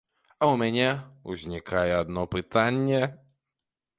[0.29, 0.87] А ў мяне
[1.33, 3.03] ўзнікае адно пытанне.